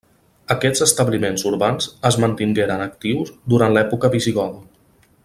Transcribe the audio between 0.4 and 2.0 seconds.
Aquests establiments urbans